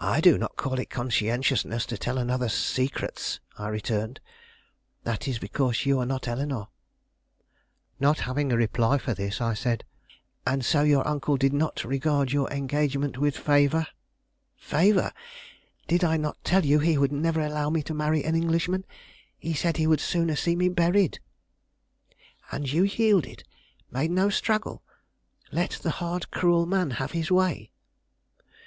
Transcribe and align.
"I 0.00 0.22
do 0.22 0.38
not 0.38 0.56
call 0.56 0.78
it 0.78 0.88
conscientiousness 0.88 1.84
to 1.84 1.98
tell 1.98 2.16
another's 2.16 2.54
secrets," 2.54 3.40
I 3.58 3.68
returned. 3.68 4.20
"That 5.04 5.28
is 5.28 5.38
because 5.38 5.84
you 5.84 6.00
are 6.00 6.06
not 6.06 6.26
Eleanore." 6.26 6.68
Not 8.00 8.20
having 8.20 8.50
a 8.50 8.56
reply 8.56 8.96
for 8.96 9.12
this, 9.12 9.42
I 9.42 9.52
said, 9.52 9.84
"And 10.46 10.64
so 10.64 10.80
your 10.82 11.06
uncle 11.06 11.36
did 11.36 11.52
not 11.52 11.84
regard 11.84 12.32
your 12.32 12.50
engagement 12.50 13.18
with 13.18 13.36
favor?" 13.36 13.86
"Favor! 14.56 15.12
Did 15.88 16.04
I 16.04 16.16
not 16.16 16.42
tell 16.42 16.64
you 16.64 16.78
he 16.78 16.96
would 16.96 17.12
never 17.12 17.42
allow 17.42 17.68
me 17.68 17.82
to 17.82 17.92
marry 17.92 18.24
an 18.24 18.34
Englishman? 18.34 18.86
He 19.38 19.52
said 19.52 19.76
he 19.76 19.86
would 19.86 20.00
sooner 20.00 20.36
see 20.36 20.56
me 20.56 20.70
buried." 20.70 21.20
"And 22.50 22.72
you 22.72 22.84
yielded? 22.84 23.44
Made 23.90 24.10
no 24.10 24.30
struggle? 24.30 24.82
Let 25.52 25.72
the 25.72 25.90
hard, 26.00 26.30
cruel 26.30 26.64
man 26.64 26.92
have 26.92 27.12
his 27.12 27.30
way?" 27.30 27.72